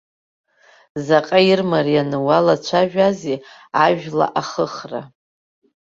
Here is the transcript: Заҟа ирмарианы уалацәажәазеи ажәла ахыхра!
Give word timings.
Заҟа 1.05 1.39
ирмарианы 1.49 2.17
уалацәажәазеи 2.25 3.37
ажәла 3.85 4.25
ахыхра! 4.41 5.01